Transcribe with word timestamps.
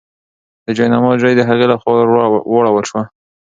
د 0.65 0.67
جاینماز 0.77 1.15
ژۍ 1.21 1.33
د 1.37 1.41
هغې 1.49 1.65
لخوا 1.71 1.93
ورواړول 2.49 2.83
شوه. 2.89 3.01